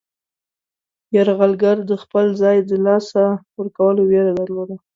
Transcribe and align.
یرغلګر 1.15 1.77
د 1.89 1.91
خپل 2.03 2.25
ځای 2.41 2.57
د 2.63 2.71
له 2.77 2.79
لاسه 2.85 3.23
ورکولو 3.57 4.01
ویره 4.09 4.33
درلوده. 4.39 4.75